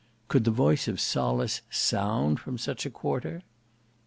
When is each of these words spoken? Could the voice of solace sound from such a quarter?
Could 0.29 0.45
the 0.45 0.49
voice 0.49 0.87
of 0.87 0.99
solace 0.99 1.61
sound 1.69 2.39
from 2.39 2.57
such 2.57 2.87
a 2.87 2.89
quarter? 2.89 3.43